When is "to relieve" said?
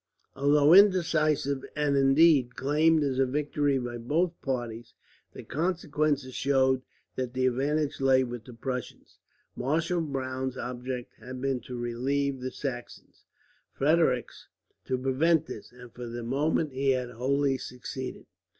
11.59-12.39